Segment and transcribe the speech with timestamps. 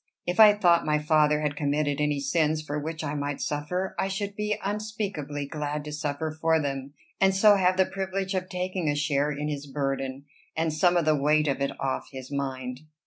[0.25, 4.07] If I thought my father had committed any sins for which I might suffer, I
[4.07, 8.89] should be unspeakably glad to suffer for them, and so have the privilege of taking
[8.89, 10.25] a share in his burden,
[10.57, 12.79] and some of the weight of it off his mind.